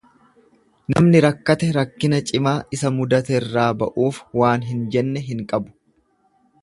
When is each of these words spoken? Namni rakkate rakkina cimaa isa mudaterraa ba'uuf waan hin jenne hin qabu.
Namni 0.93 1.19
rakkate 1.25 1.67
rakkina 1.75 2.21
cimaa 2.31 2.55
isa 2.77 2.93
mudaterraa 2.95 3.67
ba'uuf 3.83 4.23
waan 4.43 4.67
hin 4.71 4.81
jenne 4.97 5.25
hin 5.31 5.45
qabu. 5.53 5.75